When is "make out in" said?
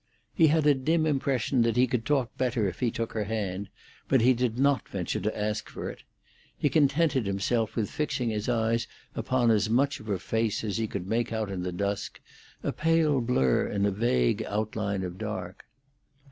11.05-11.61